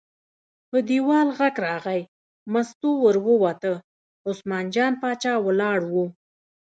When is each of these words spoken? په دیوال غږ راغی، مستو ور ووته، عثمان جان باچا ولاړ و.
په 0.69 0.77
دیوال 0.89 1.27
غږ 1.37 1.55
راغی، 1.67 2.01
مستو 2.53 2.89
ور 3.03 3.17
ووته، 3.27 3.73
عثمان 4.29 4.65
جان 4.75 4.93
باچا 5.01 5.33
ولاړ 5.45 5.79
و. 5.91 5.93